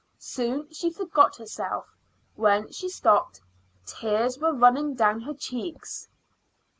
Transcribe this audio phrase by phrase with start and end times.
[0.17, 1.85] Soon she forgot herself.
[2.35, 3.39] When she stopped,
[3.85, 6.07] tears were running down her cheeks.